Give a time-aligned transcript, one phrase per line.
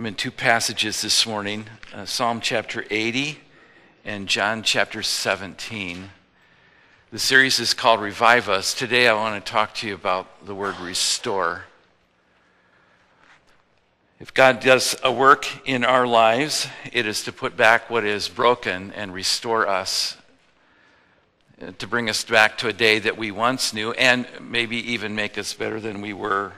[0.00, 3.38] I'm in two passages this morning uh, Psalm chapter 80
[4.02, 6.08] and John chapter 17.
[7.10, 8.72] The series is called Revive Us.
[8.72, 11.64] Today I want to talk to you about the word restore.
[14.18, 18.26] If God does a work in our lives, it is to put back what is
[18.26, 20.16] broken and restore us,
[21.60, 25.14] uh, to bring us back to a day that we once knew, and maybe even
[25.14, 26.54] make us better than we were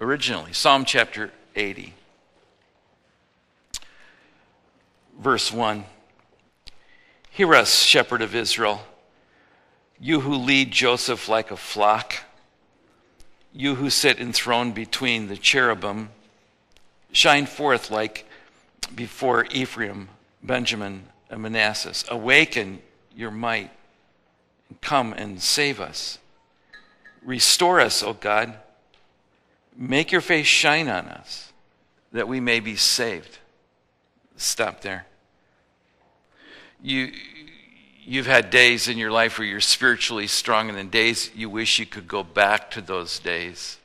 [0.00, 0.52] originally.
[0.52, 1.94] Psalm chapter 80.
[5.18, 5.84] Verse 1.
[7.30, 8.82] Hear us, shepherd of Israel,
[9.98, 12.14] you who lead Joseph like a flock,
[13.52, 16.10] you who sit enthroned between the cherubim,
[17.12, 18.26] shine forth like
[18.94, 20.08] before Ephraim,
[20.42, 22.04] Benjamin, and Manasseh.
[22.10, 22.80] Awaken
[23.14, 23.70] your might
[24.68, 26.18] and come and save us.
[27.22, 28.54] Restore us, O God.
[29.76, 31.52] Make your face shine on us
[32.12, 33.38] that we may be saved.
[34.36, 35.06] Stop there.
[36.82, 37.12] You,
[38.04, 41.78] you've had days in your life where you're spiritually strong, and then days you wish
[41.78, 43.78] you could go back to those days.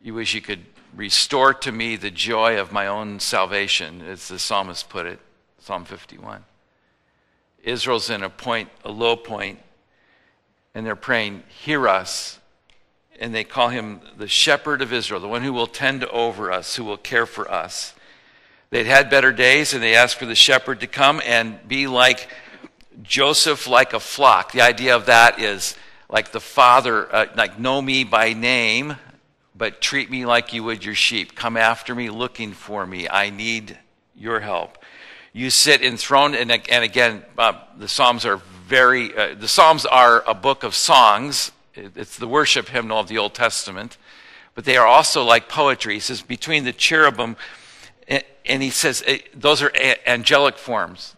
[0.00, 4.38] You wish you could restore to me the joy of my own salvation, as the
[4.38, 5.18] psalmist put it,
[5.58, 6.44] Psalm 51.
[7.62, 9.58] Israel's in a point, a low point,
[10.74, 12.38] and they're praying, Hear us.
[13.18, 16.76] And they call him the shepherd of Israel, the one who will tend over us,
[16.76, 17.94] who will care for us.
[18.70, 22.28] They'd had better days, and they asked for the shepherd to come and be like
[23.02, 24.52] Joseph, like a flock.
[24.52, 25.76] The idea of that is
[26.08, 28.96] like the father, uh, like know me by name,
[29.54, 31.34] but treat me like you would your sheep.
[31.34, 33.08] Come after me, looking for me.
[33.08, 33.78] I need
[34.16, 34.78] your help.
[35.32, 40.24] You sit enthroned, and, and again, uh, the Psalms are very, uh, the Psalms are
[40.26, 41.52] a book of songs.
[41.74, 43.96] It's the worship hymnal of the Old Testament,
[44.54, 45.94] but they are also like poetry.
[45.94, 47.36] He says, between the cherubim,
[48.08, 49.72] and he says, eh, those are
[50.06, 51.16] angelic forms.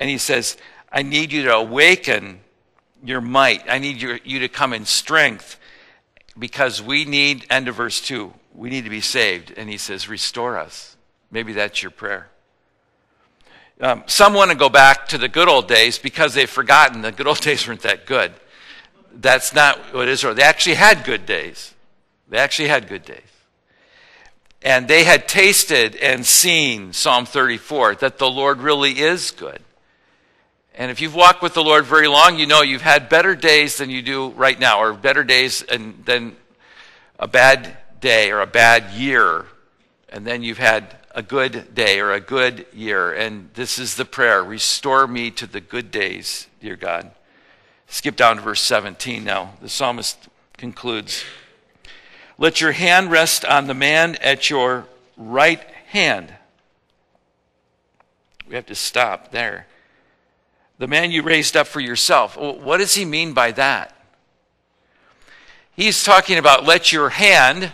[0.00, 0.56] And he says,
[0.90, 2.40] I need you to awaken
[3.04, 3.62] your might.
[3.68, 5.58] I need you, you to come in strength
[6.38, 9.52] because we need, end of verse 2, we need to be saved.
[9.56, 10.96] And he says, Restore us.
[11.30, 12.28] Maybe that's your prayer.
[13.80, 17.10] Um, some want to go back to the good old days because they've forgotten the
[17.10, 18.32] good old days weren't that good.
[19.14, 21.74] That's not what Israel, they actually had good days.
[22.28, 23.31] They actually had good days.
[24.64, 29.60] And they had tasted and seen, Psalm 34, that the Lord really is good.
[30.74, 33.78] And if you've walked with the Lord very long, you know you've had better days
[33.78, 36.36] than you do right now, or better days and, than
[37.18, 39.46] a bad day or a bad year.
[40.08, 43.12] And then you've had a good day or a good year.
[43.12, 47.10] And this is the prayer Restore me to the good days, dear God.
[47.88, 49.54] Skip down to verse 17 now.
[49.60, 51.24] The psalmist concludes.
[52.38, 56.34] Let your hand rest on the man at your right hand.
[58.48, 59.66] We have to stop there.
[60.78, 62.36] The man you raised up for yourself.
[62.36, 63.96] What does he mean by that?
[65.74, 67.72] He's talking about let your hand,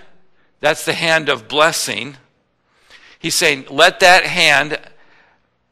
[0.60, 2.16] that's the hand of blessing.
[3.18, 4.78] He's saying, let that hand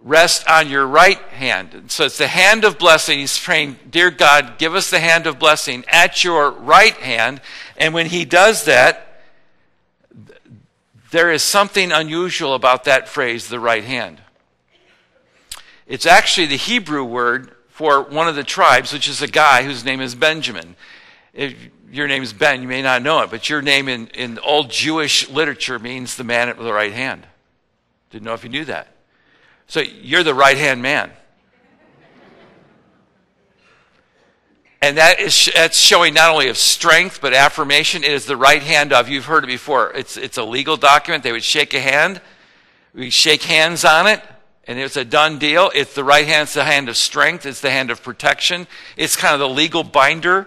[0.06, 1.90] rest on your right hand.
[1.90, 3.18] So it's the hand of blessing.
[3.18, 7.40] He's praying, Dear God, give us the hand of blessing at your right hand.
[7.76, 9.20] And when he does that,
[11.10, 14.20] there is something unusual about that phrase, the right hand.
[15.88, 19.84] It's actually the Hebrew word for one of the tribes, which is a guy whose
[19.84, 20.76] name is Benjamin.
[21.32, 21.54] If
[21.90, 24.70] your name is Ben, you may not know it, but your name in, in old
[24.70, 27.26] Jewish literature means the man at the right hand.
[28.10, 28.95] Didn't know if you knew that.
[29.66, 31.10] So you're the right hand man.
[34.82, 38.04] And that is that's showing not only of strength but affirmation.
[38.04, 39.08] It is the right hand of.
[39.08, 39.92] You've heard it before.
[39.92, 41.24] It's it's a legal document.
[41.24, 42.20] They would shake a hand.
[42.94, 44.22] We shake hands on it,
[44.66, 45.70] and it's a done deal.
[45.74, 46.44] It's the right hand.
[46.44, 47.46] It's the hand of strength.
[47.46, 48.66] It's the hand of protection.
[48.96, 50.46] It's kind of the legal binder.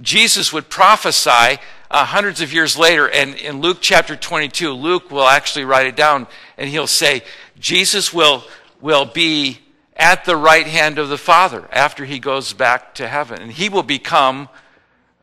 [0.00, 5.26] Jesus would prophesy uh, hundreds of years later, and in Luke chapter 22, Luke will
[5.26, 6.26] actually write it down,
[6.56, 7.22] and he'll say,
[7.60, 8.42] Jesus will,
[8.80, 9.58] will be
[9.94, 13.40] at the right hand of the Father after he goes back to heaven.
[13.40, 14.48] And he will become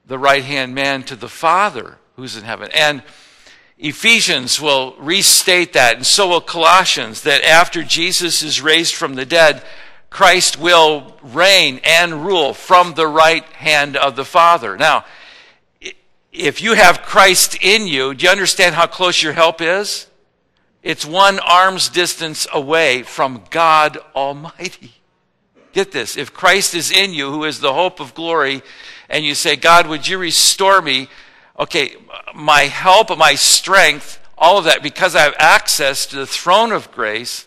[0.06, 2.70] the right hand man to the Father who's in heaven.
[2.74, 3.04] And
[3.80, 9.26] Ephesians will restate that, and so will Colossians, that after Jesus is raised from the
[9.26, 9.64] dead,
[10.10, 14.78] Christ will reign and rule from the right hand of the Father.
[14.78, 15.06] Now,
[16.32, 20.07] if you have Christ in you, do you understand how close your help is?
[20.88, 24.94] It's one arm's distance away from God Almighty.
[25.74, 26.16] Get this.
[26.16, 28.62] If Christ is in you, who is the hope of glory,
[29.10, 31.10] and you say, God, would you restore me?
[31.60, 31.98] Okay,
[32.34, 36.90] my help, my strength all of that, because I have access to the throne of
[36.94, 37.46] grace,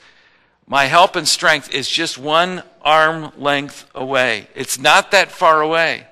[0.67, 4.49] my help and strength is just one arm length away.
[4.55, 6.07] It's not that far away.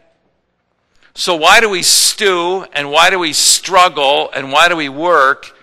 [1.13, 5.58] So, why do we stew and why do we struggle and why do we work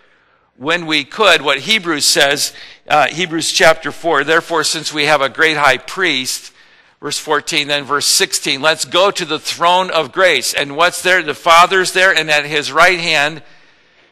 [0.57, 1.41] when we could?
[1.41, 2.53] What Hebrews says,
[2.87, 6.53] uh, Hebrews chapter 4, therefore, since we have a great high priest,
[7.01, 10.53] verse 14, then verse 16, let's go to the throne of grace.
[10.53, 11.21] And what's there?
[11.21, 13.43] The Father's there, and at his right hand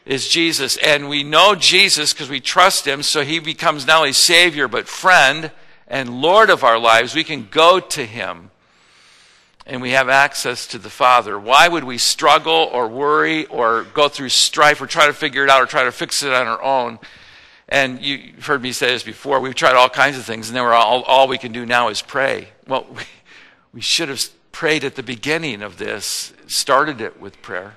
[0.04, 0.76] is Jesus.
[0.76, 4.88] And we know Jesus because we trust him, so he becomes not only Savior, but
[4.88, 5.50] friend
[5.88, 7.14] and Lord of our lives.
[7.14, 8.50] We can go to him
[9.66, 11.38] and we have access to the Father.
[11.38, 15.50] Why would we struggle or worry or go through strife or try to figure it
[15.50, 16.98] out or try to fix it on our own?
[17.68, 19.40] And you've heard me say this before.
[19.40, 21.88] We've tried all kinds of things, and then we're all, all we can do now
[21.88, 22.48] is pray.
[22.66, 23.02] Well, we,
[23.72, 24.22] we should have
[24.52, 27.76] prayed at the beginning of this, started it with prayer.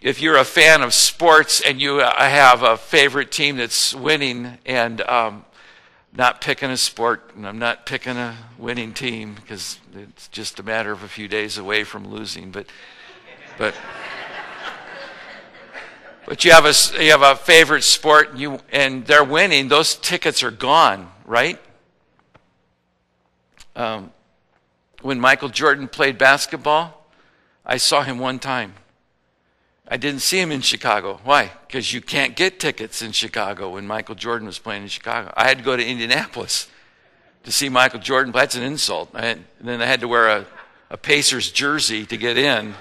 [0.00, 4.58] If you're a fan of sports and you uh, have a favorite team that's winning,
[4.66, 5.44] and um,
[6.12, 10.62] not picking a sport, and I'm not picking a winning team because it's just a
[10.62, 12.50] matter of a few days away from losing.
[12.50, 12.66] But,
[13.56, 13.74] but,
[16.26, 19.68] but you have a you have a favorite sport, and you and they're winning.
[19.68, 21.60] Those tickets are gone, right?
[23.76, 24.10] Um,
[25.02, 27.06] when Michael Jordan played basketball,
[27.64, 28.74] I saw him one time.
[29.90, 31.18] I didn't see him in Chicago.
[31.24, 31.50] Why?
[31.66, 35.32] Because you can't get tickets in Chicago when Michael Jordan was playing in Chicago.
[35.34, 36.68] I had to go to Indianapolis
[37.44, 38.30] to see Michael Jordan.
[38.30, 39.16] That's an insult.
[39.16, 40.46] Had, then I had to wear a,
[40.90, 42.74] a Pacers jersey to get in.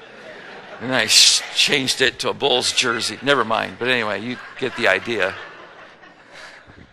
[0.81, 3.17] And I sh- changed it to a Bulls jersey.
[3.21, 3.77] Never mind.
[3.79, 5.33] But anyway, you get the idea.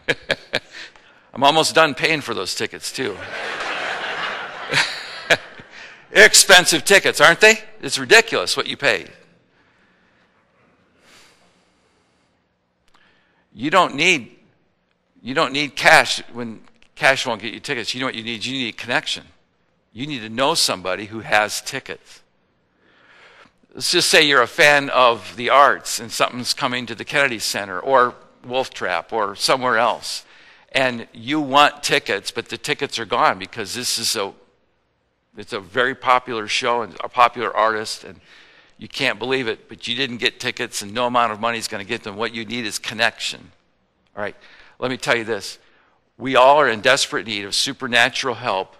[1.35, 3.17] I'm almost done paying for those tickets, too.
[6.13, 7.59] Expensive tickets, aren't they?
[7.83, 9.09] It's ridiculous what you pay.
[13.55, 14.31] You don't need
[15.23, 16.61] you don't need cash when
[16.97, 17.95] cash won't get you tickets.
[17.95, 18.45] You know what you need?
[18.45, 19.25] You need connection.
[19.93, 22.21] You need to know somebody who has tickets.
[23.73, 27.39] Let's just say you're a fan of the arts and something's coming to the Kennedy
[27.39, 28.15] Center or
[28.45, 30.25] Wolf Trap or somewhere else.
[30.73, 34.33] And you want tickets, but the tickets are gone because this is a
[35.37, 38.21] it's a very popular show and a popular artist and
[38.79, 41.69] you can't believe it, but you didn't get tickets and no amount of money is
[41.69, 42.17] going to get them.
[42.17, 43.53] What you need is connection.
[44.17, 44.37] All right,
[44.79, 45.59] let me tell you this.
[46.17, 48.77] We all are in desperate need of supernatural help,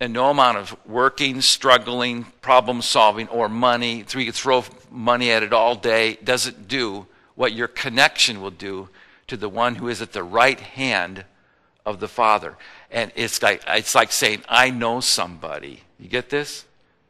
[0.00, 5.42] and no amount of working, struggling, problem solving, or money, we could throw money at
[5.42, 8.88] it all day, doesn't do what your connection will do
[9.26, 11.24] to the one who is at the right hand
[11.84, 12.56] of the Father.
[12.90, 15.82] And it's like, it's like saying, I know somebody.
[15.98, 16.64] You get this?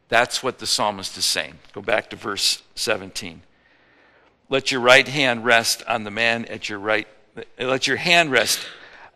[0.09, 1.55] That's what the psalmist is saying.
[1.73, 3.41] Go back to verse 17.
[4.49, 7.07] Let your right hand rest on the man at your right.
[7.59, 8.59] Let your hand rest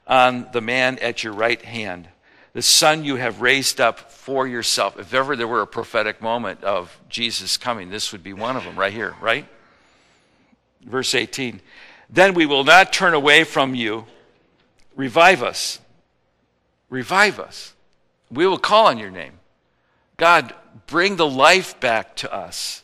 [0.07, 2.07] on the man at your right hand,
[2.53, 4.99] the son you have raised up for yourself.
[4.99, 8.63] If ever there were a prophetic moment of Jesus coming, this would be one of
[8.63, 9.47] them right here, right?
[10.83, 11.61] Verse 18.
[12.09, 14.05] Then we will not turn away from you.
[14.95, 15.79] Revive us.
[16.89, 17.73] Revive us.
[18.29, 19.33] We will call on your name.
[20.17, 20.53] God,
[20.87, 22.83] bring the life back to us.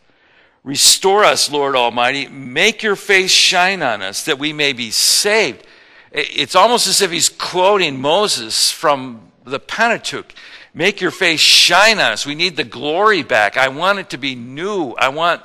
[0.64, 2.28] Restore us, Lord Almighty.
[2.28, 5.66] Make your face shine on us that we may be saved.
[6.12, 10.34] It's almost as if he's quoting Moses from the Pentateuch.
[10.74, 12.26] Make your face shine on us.
[12.26, 13.58] We need the glory back.
[13.58, 14.92] I want it to be new.
[14.92, 15.42] I want,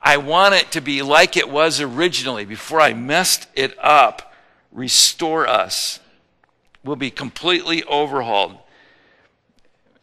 [0.00, 4.32] I want it to be like it was originally before I messed it up.
[4.72, 6.00] Restore us.
[6.84, 8.58] We'll be completely overhauled.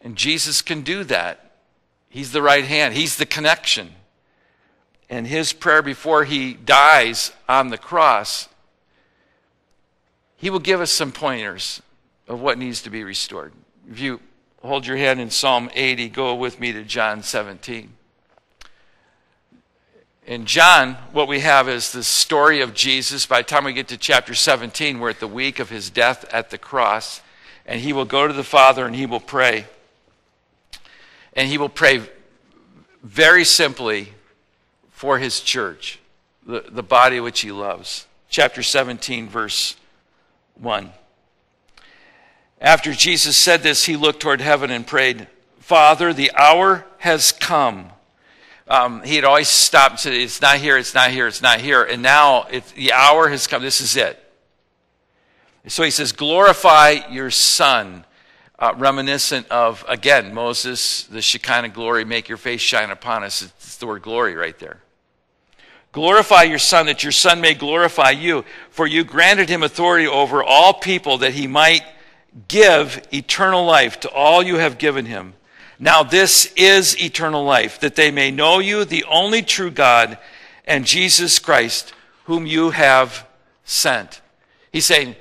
[0.00, 1.43] And Jesus can do that.
[2.14, 3.90] He's the right hand, He's the connection.
[5.10, 8.48] And his prayer before he dies on the cross,
[10.36, 11.82] he will give us some pointers
[12.28, 13.52] of what needs to be restored.
[13.90, 14.20] If you
[14.62, 17.92] hold your hand in Psalm 80, go with me to John 17.
[20.26, 23.26] In John, what we have is the story of Jesus.
[23.26, 26.24] By the time we get to chapter 17, we're at the week of his death
[26.32, 27.22] at the cross.
[27.66, 29.66] And he will go to the Father and he will pray.
[31.34, 32.02] And he will pray
[33.02, 34.14] very simply
[34.90, 35.98] for his church,
[36.46, 38.06] the, the body which he loves.
[38.28, 39.76] Chapter 17, verse
[40.54, 40.90] 1.
[42.60, 47.90] After Jesus said this, he looked toward heaven and prayed, Father, the hour has come.
[48.66, 51.60] Um, he had always stopped and said, It's not here, it's not here, it's not
[51.60, 51.82] here.
[51.82, 53.62] And now the hour has come.
[53.62, 54.18] This is it.
[55.66, 58.04] So he says, Glorify your Son
[58.64, 63.42] uh, reminiscent of, again, Moses, the Shekinah glory, make your face shine upon us.
[63.42, 64.78] It's the word glory right there.
[65.92, 68.42] Glorify your Son, that your Son may glorify you.
[68.70, 71.82] For you granted him authority over all people, that he might
[72.48, 75.34] give eternal life to all you have given him.
[75.78, 80.16] Now, this is eternal life, that they may know you, the only true God,
[80.64, 81.92] and Jesus Christ,
[82.24, 83.26] whom you have
[83.66, 84.22] sent.
[84.72, 85.16] He's saying,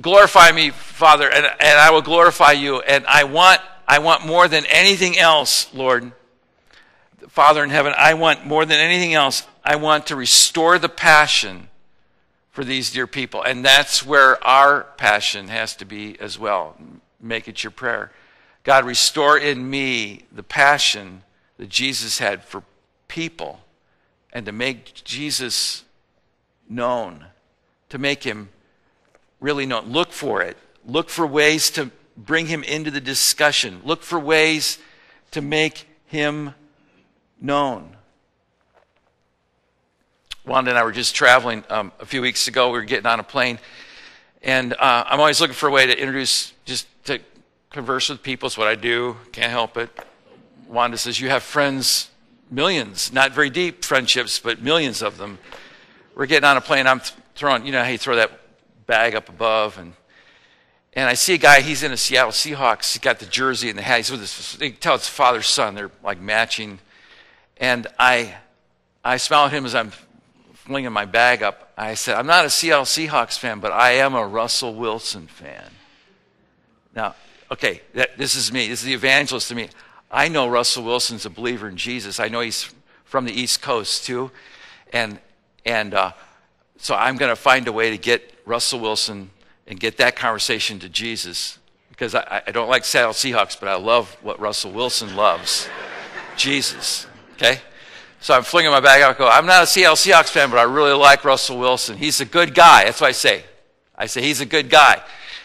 [0.00, 2.80] Glorify me, Father, and, and I will glorify you.
[2.80, 6.12] And I want, I want more than anything else, Lord.
[7.28, 11.68] Father in heaven, I want more than anything else, I want to restore the passion
[12.50, 13.42] for these dear people.
[13.42, 16.76] And that's where our passion has to be as well.
[17.20, 18.12] Make it your prayer.
[18.62, 21.22] God, restore in me the passion
[21.58, 22.62] that Jesus had for
[23.08, 23.60] people
[24.32, 25.84] and to make Jesus
[26.68, 27.26] known,
[27.88, 28.48] to make him
[29.44, 29.92] really known.
[29.92, 30.56] Look for it.
[30.86, 33.82] Look for ways to bring him into the discussion.
[33.84, 34.78] Look for ways
[35.32, 36.54] to make him
[37.40, 37.94] known.
[40.46, 42.70] Wanda and I were just traveling um, a few weeks ago.
[42.70, 43.58] We were getting on a plane.
[44.42, 47.18] And uh, I'm always looking for a way to introduce, just to
[47.70, 48.46] converse with people.
[48.46, 49.16] It's what I do.
[49.32, 49.90] Can't help it.
[50.68, 52.10] Wanda says, You have friends,
[52.50, 55.38] millions, not very deep friendships, but millions of them.
[56.14, 56.86] We're getting on a plane.
[56.86, 57.00] I'm
[57.34, 58.43] throwing, you know, how you throw that
[58.86, 59.78] bag up above.
[59.78, 59.94] And,
[60.92, 62.92] and I see a guy, he's in a Seattle Seahawks.
[62.92, 63.98] He's got the jersey and the hat.
[63.98, 65.74] He's with his, can tell it's father son.
[65.74, 66.78] They're like matching.
[67.56, 68.34] And I,
[69.04, 69.92] I smile at him as I'm
[70.52, 71.72] flinging my bag up.
[71.76, 75.70] I said, I'm not a Seattle Seahawks fan, but I am a Russell Wilson fan.
[76.94, 77.14] Now,
[77.50, 78.68] okay, that, this is me.
[78.68, 79.68] This is the evangelist to me.
[80.10, 82.20] I know Russell Wilson's a believer in Jesus.
[82.20, 82.72] I know he's
[83.04, 84.30] from the East Coast too,
[84.92, 85.18] and
[85.64, 86.12] and uh,
[86.84, 89.30] so I'm going to find a way to get Russell Wilson
[89.66, 93.76] and get that conversation to Jesus because I, I don't like Seattle Seahawks, but I
[93.76, 95.66] love what Russell Wilson loves,
[96.36, 97.06] Jesus.
[97.36, 97.62] Okay.
[98.20, 99.14] So I'm flinging my bag out.
[99.14, 101.96] I go, I'm not a Seattle Seahawks fan, but I really like Russell Wilson.
[101.96, 102.84] He's a good guy.
[102.84, 103.44] That's what I say.
[103.96, 105.00] I say, he's a good guy.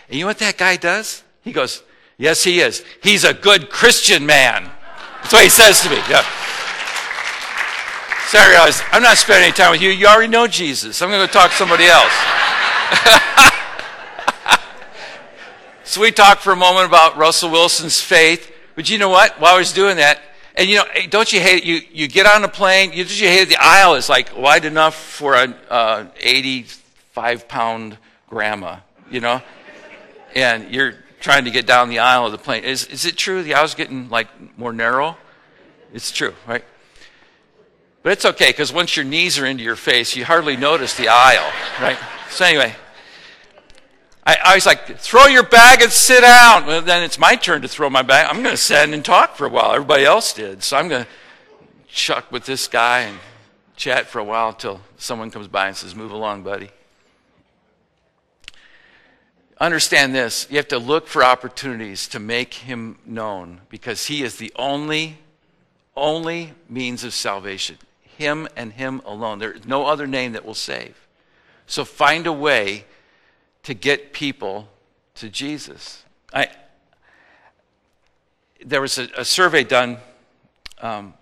[0.10, 1.24] And you know what that guy does?
[1.46, 1.84] He goes,
[2.18, 2.84] Yes, he is.
[3.02, 4.70] He's a good Christian man.
[5.22, 6.02] That's what he says to me.
[6.10, 6.26] Yeah.
[8.30, 8.84] Sorry, guys.
[8.92, 9.90] I'm not spending any time with you.
[9.90, 11.02] You already know Jesus.
[11.02, 12.14] I'm going to talk to somebody else.
[15.84, 18.52] so we talked for a moment about Russell Wilson's faith.
[18.76, 19.40] But you know what?
[19.40, 20.22] While I was doing that,
[20.56, 21.66] and you know, don't you hate?
[21.66, 23.50] You, you get on a plane, you, you hate it?
[23.50, 27.98] The aisle is like wide enough for an uh, 85 pound
[28.30, 28.78] grandma,
[29.10, 29.42] you know?
[30.36, 32.64] And you're trying to get down the aisle of the plane.
[32.64, 35.18] Is, is it true the aisle's getting like more narrow?
[35.96, 36.64] It's true, right?
[38.02, 41.10] But it's okay because once your knees are into your face, you hardly notice the
[41.10, 41.52] aisle,
[41.82, 41.98] right?
[42.30, 42.74] So anyway,
[44.26, 46.66] I, I was like, throw your bag and sit down.
[46.66, 48.28] Well, then it's my turn to throw my bag.
[48.30, 49.74] I'm going to stand and talk for a while.
[49.74, 50.64] Everybody else did.
[50.64, 51.10] So I'm going to
[51.88, 53.18] chuck with this guy and
[53.76, 56.70] chat for a while until someone comes by and says, move along, buddy.
[59.60, 60.48] Understand this.
[60.50, 65.18] You have to look for opportunities to make him known because he is the only,
[65.98, 67.78] only means of salvation.
[68.20, 69.40] Him and him alone.
[69.40, 71.08] There is no other name that will save.
[71.68, 72.84] So find a way
[73.64, 74.68] to get people
[75.16, 76.04] to Jesus.
[76.34, 76.50] I,
[78.66, 80.00] there was a, a survey done
[80.82, 81.14] um,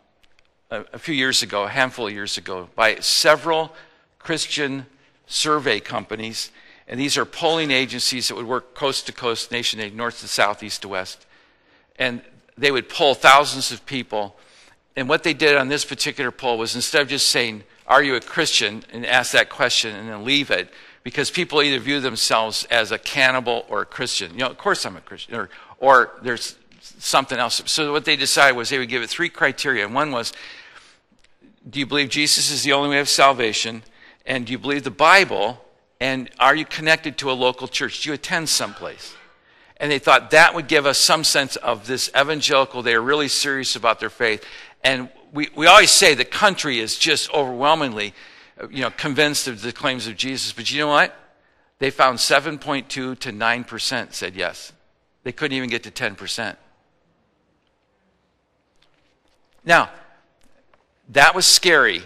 [0.72, 3.76] a, a few years ago, a handful of years ago, by several
[4.18, 4.88] Christian
[5.28, 6.50] survey companies.
[6.88, 10.64] And these are polling agencies that would work coast to coast, nation north to south,
[10.64, 11.28] east to west.
[12.00, 12.24] And
[12.58, 14.36] they would poll thousands of people.
[14.98, 18.16] And what they did on this particular poll was instead of just saying, Are you
[18.16, 18.84] a Christian?
[18.92, 20.74] and ask that question and then leave it,
[21.04, 24.34] because people either view themselves as a cannibal or a Christian.
[24.34, 25.50] You know, of course I'm a Christian, or,
[25.80, 27.62] or there's something else.
[27.68, 29.86] So what they decided was they would give it three criteria.
[29.86, 30.34] And one was,
[31.70, 33.84] do you believe Jesus is the only way of salvation?
[34.26, 35.64] And do you believe the Bible?
[36.00, 38.02] And are you connected to a local church?
[38.02, 39.16] Do you attend someplace?
[39.80, 42.82] And they thought that would give us some sense of this evangelical.
[42.82, 44.44] They are really serious about their faith.
[44.84, 48.14] And we, we always say the country is just overwhelmingly
[48.70, 50.52] you know, convinced of the claims of Jesus.
[50.54, 51.16] But you know what?
[51.80, 54.74] They found 7.2 to 9% said yes.
[55.24, 56.56] They couldn't even get to 10%.
[59.64, 59.90] Now,
[61.10, 62.02] that was scary.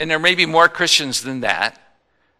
[0.00, 1.78] And there may be more Christians than that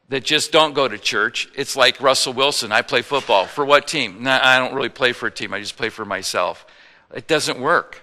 [0.09, 1.49] that just don't go to church.
[1.55, 2.73] It's like Russell Wilson.
[2.73, 3.47] I play football.
[3.47, 4.25] For what team?
[4.25, 5.55] No, I don't really play for a team.
[5.55, 6.67] I just play for myself.
[7.15, 8.01] It doesn't work,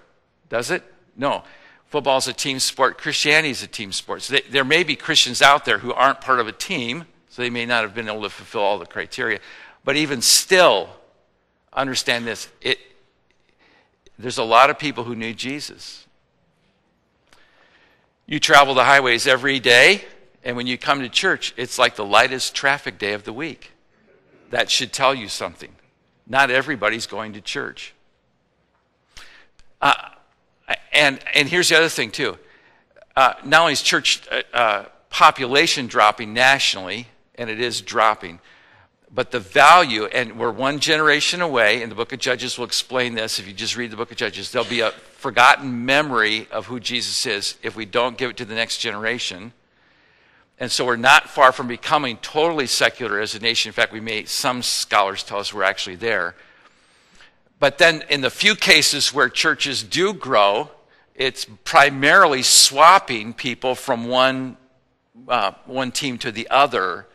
[0.50, 0.84] does it?
[1.15, 1.44] No.
[1.88, 2.98] Football is a team sport.
[2.98, 4.22] Christianity is a team sport.
[4.22, 7.41] So they, there may be Christians out there who aren't part of a team, so
[7.41, 9.39] they may not have been able to fulfill all the criteria.
[9.84, 10.89] But even still,
[11.74, 12.77] understand this it,
[14.18, 16.06] there's a lot of people who knew Jesus.
[18.27, 20.03] You travel the highways every day,
[20.44, 23.72] and when you come to church, it's like the lightest traffic day of the week.
[24.51, 25.72] That should tell you something.
[26.27, 27.94] Not everybody's going to church.
[29.82, 29.94] Uh,
[30.92, 32.38] and, and here's the other thing, too.
[33.16, 38.40] Uh, not only is church uh, uh population dropping nationally, and it is dropping,
[39.12, 43.16] but the value, and we're one generation away, and the book of Judges will explain
[43.16, 43.40] this.
[43.40, 46.80] If you just read the book of Judges, there'll be a forgotten memory of who
[46.80, 49.52] Jesus is if we don't give it to the next generation.
[50.60, 53.70] And so we're not far from becoming totally secular as a nation.
[53.70, 56.36] In fact, we may, some scholars tell us we're actually there.
[57.60, 60.72] But then in the few cases where churches do grow,
[61.16, 64.58] it's primarily swapping people from one,
[65.28, 67.06] uh, one team to the other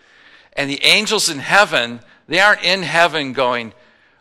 [0.54, 3.72] and the angels in heaven, they aren't in heaven going,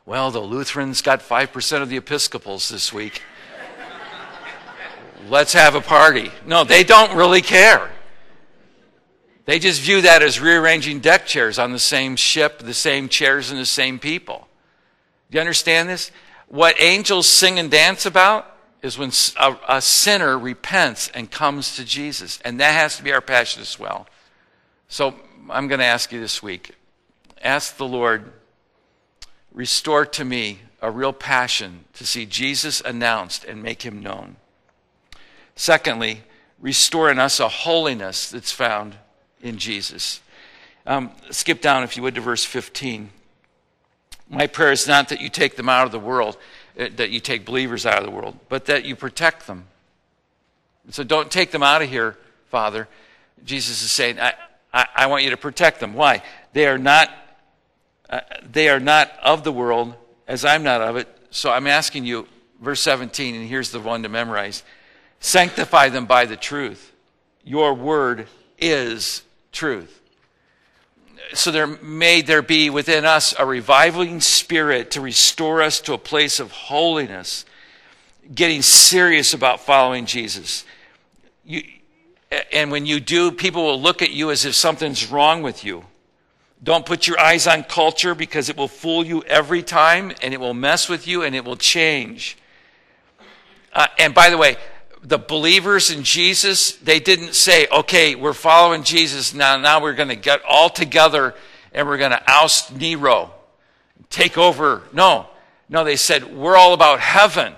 [0.05, 3.21] well, the Lutherans got 5% of the Episcopals this week.
[5.29, 6.31] Let's have a party.
[6.45, 7.89] No, they don't really care.
[9.45, 13.49] They just view that as rearranging deck chairs on the same ship, the same chairs,
[13.49, 14.47] and the same people.
[15.33, 16.11] Do you understand this?
[16.47, 19.09] What angels sing and dance about is when
[19.39, 22.37] a, a sinner repents and comes to Jesus.
[22.45, 24.05] And that has to be our passion as well.
[24.89, 25.15] So
[25.49, 26.75] I'm going to ask you this week
[27.41, 28.31] ask the Lord,
[29.51, 34.35] restore to me a real passion to see Jesus announced and make him known.
[35.55, 36.21] Secondly,
[36.59, 38.97] restore in us a holiness that's found
[39.41, 40.21] in Jesus.
[40.85, 43.09] Um, skip down, if you would, to verse 15.
[44.29, 46.37] My prayer is not that you take them out of the world,
[46.79, 49.65] uh, that you take believers out of the world, but that you protect them.
[50.89, 52.17] So don't take them out of here,
[52.49, 52.87] Father.
[53.45, 54.33] Jesus is saying, I,
[54.73, 55.93] I, I want you to protect them.
[55.93, 56.23] Why?
[56.53, 57.09] They are not.
[58.09, 58.19] Uh,
[58.51, 59.95] they are not of the world,
[60.27, 61.07] as I'm not of it.
[61.31, 62.27] So I'm asking you,
[62.61, 64.63] verse 17, and here's the one to memorize
[65.19, 66.91] sanctify them by the truth.
[67.45, 68.27] Your word
[68.59, 70.01] is truth.
[71.33, 75.97] So there may there be within us a reviving spirit to restore us to a
[75.97, 77.45] place of holiness,
[78.33, 80.65] getting serious about following Jesus.
[81.45, 81.63] You,
[82.51, 85.85] and when you do, people will look at you as if something's wrong with you.
[86.63, 90.39] Don't put your eyes on culture because it will fool you every time and it
[90.39, 92.37] will mess with you and it will change.
[93.73, 94.55] Uh, and by the way,
[95.03, 100.09] the believers in Jesus, they didn't say, okay, we're following Jesus now, now we're going
[100.09, 101.35] to get all together
[101.73, 103.31] and we're going to oust Nero,
[104.09, 104.81] take over.
[104.93, 105.27] No,
[105.67, 107.53] no, they said, we're all about heaven.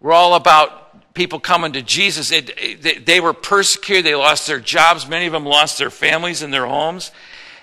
[0.00, 2.30] We're all about people coming to Jesus.
[2.30, 4.04] It, it, they were persecuted.
[4.04, 5.08] They lost their jobs.
[5.08, 7.10] Many of them lost their families and their homes.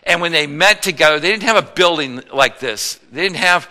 [0.04, 3.00] And when they met together, they didn't have a building like this.
[3.12, 3.70] They didn't have,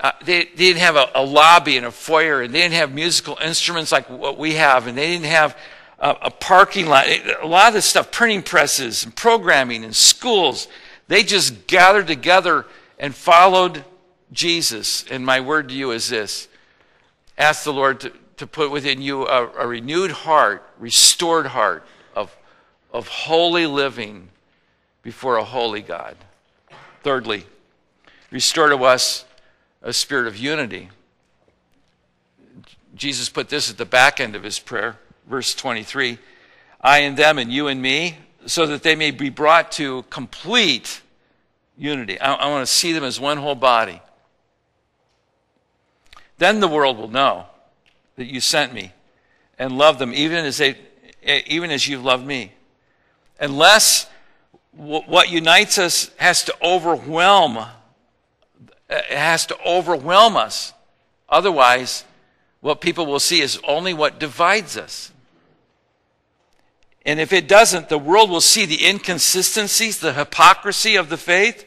[0.00, 2.92] uh, they, they, didn't have a, a, lobby and a foyer, and they didn't have
[2.92, 5.56] musical instruments like what we have, and they didn't have
[5.98, 7.06] a, a parking lot.
[7.42, 10.68] A lot of this stuff, printing presses and programming and schools,
[11.08, 12.64] they just gathered together
[12.98, 13.84] and followed
[14.32, 15.04] Jesus.
[15.10, 16.48] And my word to you is this
[17.36, 21.84] ask the Lord to, to put within you a, a renewed heart, restored heart
[22.14, 22.34] of,
[22.92, 24.28] of holy living
[25.02, 26.16] before a holy God.
[27.02, 27.44] Thirdly,
[28.30, 29.24] restore to us
[29.82, 30.90] a spirit of unity.
[32.94, 36.18] Jesus put this at the back end of his prayer, verse 23
[36.82, 38.16] I and them, and you and me,
[38.46, 41.02] so that they may be brought to complete
[41.76, 42.18] unity.
[42.18, 44.00] I, I want to see them as one whole body.
[46.38, 47.46] Then the world will know
[48.16, 48.92] that you sent me
[49.58, 50.76] and love them even as they
[51.22, 52.52] even as you've loved me
[53.38, 54.08] unless
[54.72, 57.58] what unites us has to overwhelm
[58.90, 60.72] Uh, it has to overwhelm us
[61.28, 62.04] otherwise
[62.60, 65.12] what people will see is only what divides us
[67.06, 71.66] and if it doesn't the world will see the inconsistencies the hypocrisy of the faith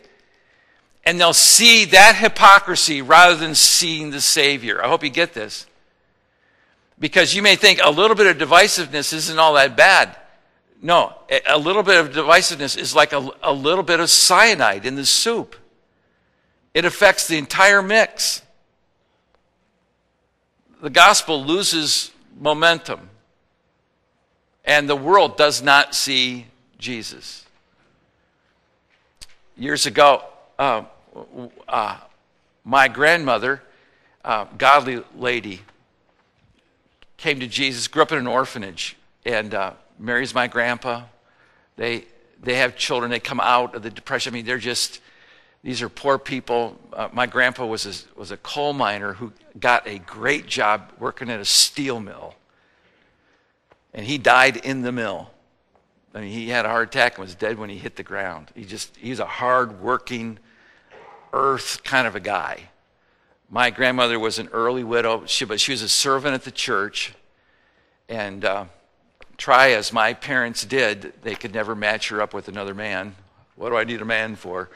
[1.06, 5.66] and they'll see that hypocrisy rather than seeing the savior i hope you get this
[7.04, 10.16] because you may think a little bit of divisiveness isn't all that bad.
[10.82, 11.14] No,
[11.48, 15.06] a little bit of divisiveness is like a, a little bit of cyanide in the
[15.06, 15.58] soup.
[16.74, 18.42] It affects the entire mix.
[20.82, 23.10] The gospel loses momentum,
[24.66, 27.46] and the world does not see Jesus.
[29.56, 30.24] Years ago,
[30.58, 30.84] uh,
[31.68, 31.98] uh,
[32.64, 33.62] my grandmother,
[34.26, 35.62] uh, godly lady,
[37.18, 41.04] came to Jesus, grew up in an orphanage, and uh, marries my grandpa.
[41.78, 42.06] They,
[42.42, 43.12] they have children.
[43.12, 44.34] They come out of the depression.
[44.34, 45.00] I mean, they're just,
[45.64, 46.78] these are poor people.
[46.92, 51.30] Uh, my grandpa was a, was a coal miner who got a great job working
[51.30, 52.36] at a steel mill.
[53.94, 55.32] And he died in the mill.
[56.14, 58.52] I mean, he had a heart attack and was dead when he hit the ground.
[58.56, 60.38] He just, he's a hard working,
[61.32, 62.70] earth kind of a guy.
[63.50, 67.14] My grandmother was an early widow, she, but she was a servant at the church.
[68.10, 68.66] And uh,
[69.38, 73.16] try as my parents did, they could never match her up with another man.
[73.56, 74.70] What do I need a man for?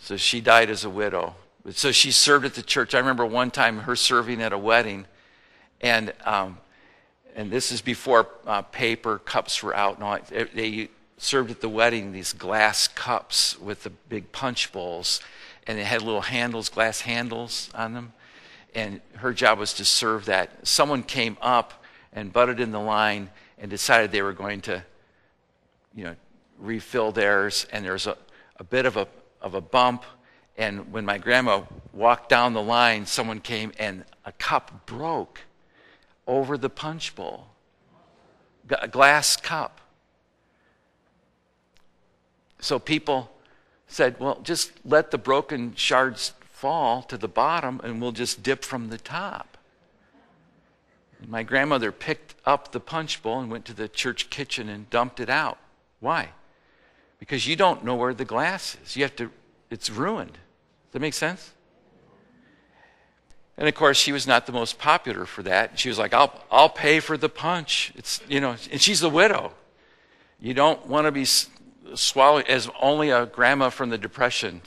[0.00, 1.34] So she died as a widow.
[1.70, 2.94] So she served at the church.
[2.94, 5.06] I remember one time her serving at a wedding,
[5.80, 6.58] and um,
[7.34, 9.96] and this is before uh, paper cups were out.
[9.96, 10.18] And all,
[10.54, 15.20] they served at the wedding these glass cups with the big punch bowls,
[15.66, 18.12] and they had little handles, glass handles on them.
[18.74, 20.66] And her job was to serve that.
[20.66, 24.84] Someone came up and butted in the line and decided they were going to,
[25.94, 26.16] you know,
[26.58, 27.66] refill theirs.
[27.72, 28.16] And there was a,
[28.58, 29.06] a bit of a
[29.44, 30.04] of a bump.
[30.56, 35.42] And when my grandma walked down the line, someone came and a cup broke
[36.26, 37.48] over the punch bowl,
[38.80, 39.80] a glass cup.
[42.58, 43.30] So people
[43.86, 48.64] said, well, just let the broken shards fall to the bottom and we'll just dip
[48.64, 49.58] from the top.
[51.20, 54.88] And my grandmother picked up the punch bowl and went to the church kitchen and
[54.88, 55.58] dumped it out.
[56.00, 56.30] Why?
[57.24, 58.96] Because you don't know where the glass is.
[58.96, 59.30] You have to,
[59.70, 60.32] it's ruined.
[60.32, 61.52] Does that make sense?
[63.56, 65.78] And of course, she was not the most popular for that.
[65.78, 67.94] She was like, I'll, I'll pay for the punch.
[67.96, 69.54] It's, you know, and she's a widow.
[70.38, 71.24] You don't want to be
[71.94, 74.60] swallowed as only a grandma from the Depression.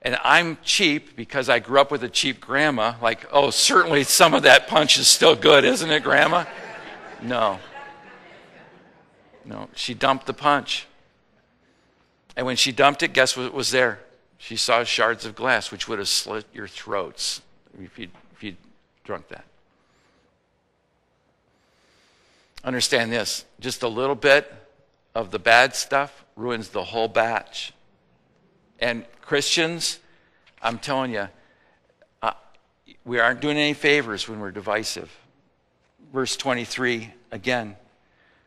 [0.00, 2.94] And I'm cheap because I grew up with a cheap grandma.
[3.02, 6.44] Like, oh, certainly some of that punch is still good, isn't it, grandma?
[7.20, 7.58] No.
[9.44, 10.86] No, she dumped the punch.
[12.36, 14.00] And when she dumped it, guess what was there?
[14.38, 17.40] She saw shards of glass, which would have slit your throats
[17.82, 18.56] if you'd if you
[19.04, 19.44] drunk that.
[22.62, 24.52] Understand this just a little bit
[25.14, 27.72] of the bad stuff ruins the whole batch.
[28.78, 29.98] And Christians,
[30.60, 31.28] I'm telling you,
[32.22, 32.32] uh,
[33.04, 35.10] we aren't doing any favors when we're divisive.
[36.12, 37.76] Verse 23 again,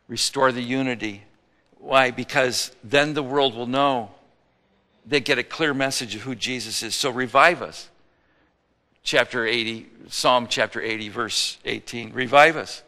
[0.08, 1.24] restore the unity.
[1.80, 2.12] Why?
[2.12, 4.12] Because then the world will know.
[5.06, 6.94] They get a clear message of who Jesus is.
[6.94, 7.90] So revive us
[9.04, 12.14] chapter 80, Psalm chapter 80, verse 18.
[12.14, 12.84] Revive us.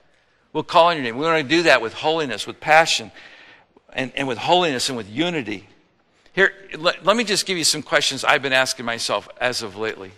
[0.54, 1.18] We'll call on your name.
[1.18, 3.12] We want to do that with holiness, with passion,
[3.94, 5.68] and, and with holiness and with unity.
[6.34, 9.78] Here, let, let me just give you some questions I've been asking myself as of
[9.78, 10.12] lately.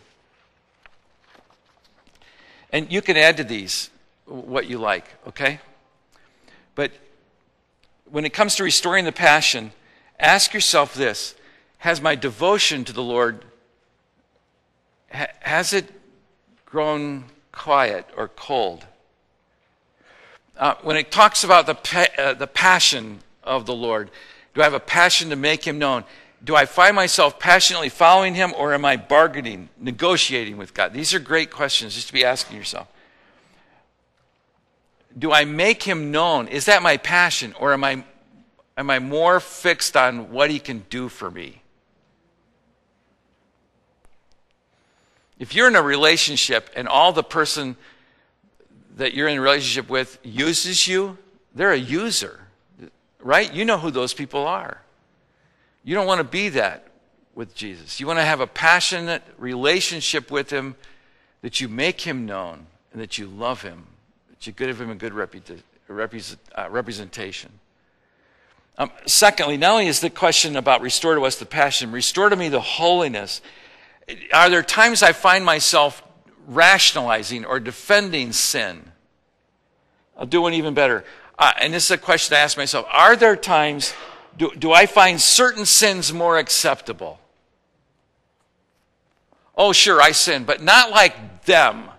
[2.71, 3.91] And you can add to these
[4.25, 5.59] what you like, okay?
[6.75, 6.91] But
[8.13, 9.71] when it comes to restoring the passion,
[10.19, 11.33] ask yourself this
[11.79, 13.43] Has my devotion to the Lord
[15.09, 15.91] has it
[16.65, 18.85] grown quiet or cold?
[20.55, 24.11] Uh, when it talks about the, uh, the passion of the Lord,
[24.53, 26.03] do I have a passion to make him known?
[26.43, 30.93] Do I find myself passionately following him or am I bargaining, negotiating with God?
[30.93, 32.87] These are great questions just to be asking yourself.
[35.17, 36.47] Do I make him known?
[36.47, 38.03] Is that my passion or am I,
[38.77, 41.61] am I more fixed on what he can do for me?
[45.39, 47.75] If you're in a relationship and all the person
[48.95, 51.17] that you're in a relationship with uses you,
[51.53, 52.39] they're a user,
[53.19, 53.51] right?
[53.53, 54.81] You know who those people are.
[55.83, 56.87] You don't want to be that
[57.35, 57.99] with Jesus.
[57.99, 60.75] You want to have a passionate relationship with him
[61.41, 63.87] that you make him known and that you love him,
[64.47, 67.51] you give him a good uh, representation.
[68.77, 72.35] Um, secondly, not only is the question about restore to us the passion, restore to
[72.35, 73.41] me the holiness
[74.33, 76.03] are there times I find myself
[76.47, 78.91] rationalizing or defending sin?
[80.17, 81.03] I'll do one even better.
[81.37, 83.93] Uh, and this is a question I ask myself Are there times,
[84.37, 87.19] do, do I find certain sins more acceptable?
[89.55, 91.89] Oh, sure, I sin, but not like them.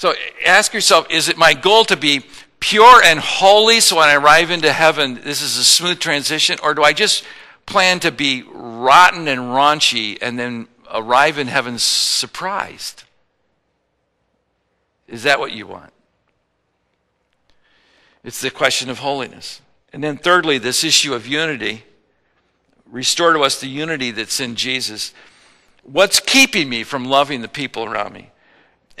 [0.00, 0.14] So
[0.46, 2.22] ask yourself is it my goal to be
[2.58, 6.58] pure and holy so when I arrive into heaven, this is a smooth transition?
[6.62, 7.22] Or do I just
[7.66, 13.04] plan to be rotten and raunchy and then arrive in heaven surprised?
[15.06, 15.92] Is that what you want?
[18.24, 19.60] It's the question of holiness.
[19.92, 21.84] And then, thirdly, this issue of unity.
[22.90, 25.12] Restore to us the unity that's in Jesus.
[25.82, 28.30] What's keeping me from loving the people around me?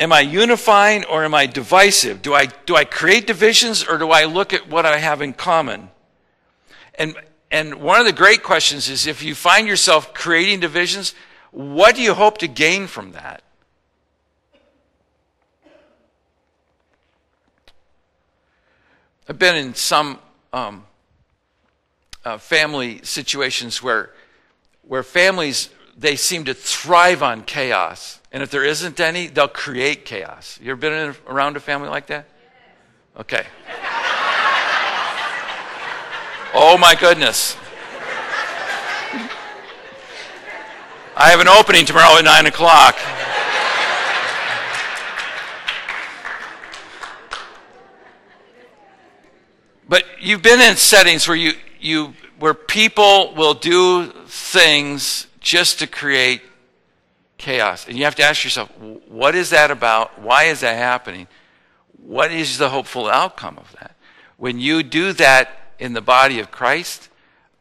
[0.00, 2.22] Am I unifying or am I divisive?
[2.22, 5.34] Do I, do I create divisions or do I look at what I have in
[5.34, 5.90] common?
[6.94, 7.14] And,
[7.50, 11.14] and one of the great questions is if you find yourself creating divisions,
[11.50, 13.42] what do you hope to gain from that?
[19.28, 20.18] I've been in some
[20.54, 20.86] um,
[22.24, 24.14] uh, family situations where,
[24.80, 30.04] where families, they seem to thrive on chaos and if there isn't any, they'll create
[30.04, 30.58] chaos.
[30.62, 32.26] You ever been in, around a family like that?
[33.18, 33.44] Okay.
[36.52, 37.56] Oh my goodness.
[41.16, 42.96] I have an opening tomorrow at 9 o'clock.
[49.88, 55.86] But you've been in settings where you, you where people will do things just to
[55.86, 56.42] create
[57.40, 57.88] chaos.
[57.88, 58.70] And you have to ask yourself,
[59.08, 60.20] what is that about?
[60.20, 61.26] Why is that happening?
[61.96, 63.96] What is the hopeful outcome of that?
[64.36, 67.08] When you do that in the body of Christ,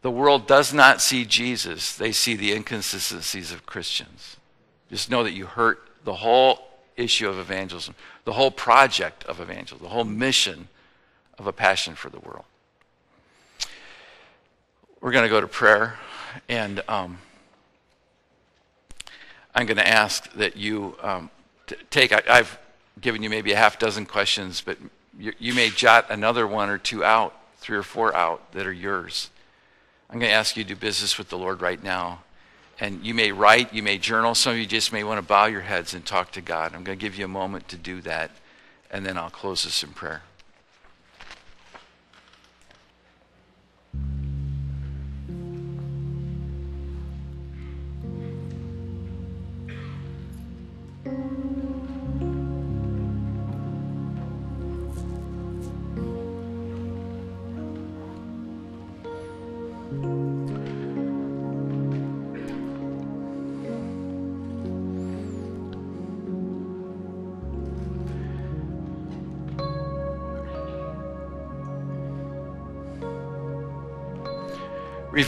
[0.01, 1.95] the world does not see Jesus.
[1.95, 4.37] They see the inconsistencies of Christians.
[4.89, 6.59] Just know that you hurt the whole
[6.95, 10.67] issue of evangelism, the whole project of evangelism, the whole mission
[11.37, 12.45] of a passion for the world.
[15.01, 15.97] We're going to go to prayer,
[16.49, 17.19] and um,
[19.59, 21.29] I'm going to ask that you um,
[21.67, 22.13] t- take.
[22.13, 22.57] I, have
[23.01, 24.77] given you maybe a half dozen questions, but
[25.19, 28.71] you, you may jot another one or two out, three or four out that are
[28.71, 29.29] yours.
[30.09, 32.23] I'm going to ask you to do business with the Lord right now.
[32.79, 34.33] And you may write, you may journal.
[34.33, 36.73] Some of you just may want to bow your heads and talk to God.
[36.73, 38.31] I'm going to give you a moment to do that,
[38.89, 40.21] and then I'll close this in prayer.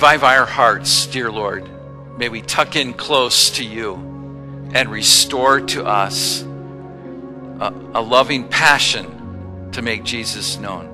[0.01, 1.69] Revive our hearts, dear Lord.
[2.17, 3.93] May we tuck in close to you
[4.73, 10.87] and restore to us a, a loving passion to make Jesus known.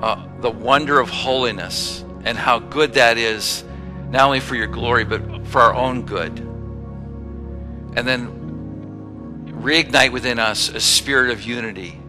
[0.00, 3.64] Uh, the wonder of holiness and how good that is,
[4.08, 6.38] not only for your glory, but for our own good.
[6.38, 12.00] And then reignite within us a spirit of unity.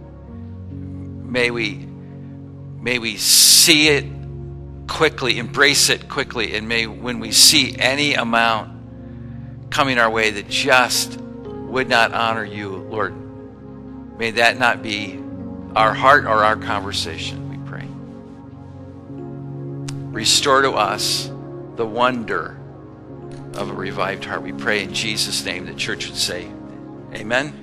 [0.71, 1.86] May we,
[2.79, 4.12] may we see it
[4.88, 8.72] quickly, embrace it quickly, and may when we see any amount
[9.69, 13.13] coming our way that just would not honor you, Lord,
[14.19, 15.19] may that not be
[15.76, 17.88] our heart or our conversation, we pray.
[20.12, 21.32] Restore to us
[21.76, 22.60] the wonder
[23.56, 24.43] of a revived heart.
[24.43, 26.48] We pray in Jesus' name the church would say,
[27.13, 27.62] Amen.